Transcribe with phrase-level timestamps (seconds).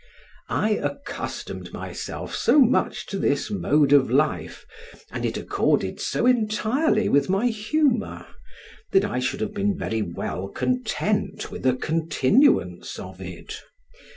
[0.49, 4.65] I accustomed myself so much to this mode of life,
[5.11, 8.25] and it accorded so entirely with my humor,
[8.93, 13.61] that I should have been very well content with a continuance of it.